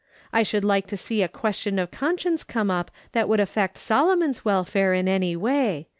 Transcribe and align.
I 0.33 0.41
should 0.41 0.65
like 0.65 0.87
to 0.87 0.97
see 0.97 1.21
a 1.21 1.27
ques 1.27 1.57
tion 1.57 1.77
of 1.77 1.91
conscience 1.91 2.43
come 2.43 2.71
up 2.71 2.89
that 3.11 3.29
would 3.29 3.39
affect 3.39 3.77
Solomon's 3.77 4.43
welfare 4.43 4.95
in 4.95 5.07
any 5.07 5.35
way. 5.35 5.85